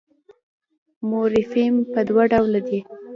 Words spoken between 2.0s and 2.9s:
دوه ډوله دئ.